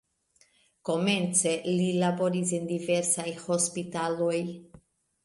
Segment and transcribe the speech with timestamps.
[0.87, 4.35] Komence li laboris en diversaj hospitaloj.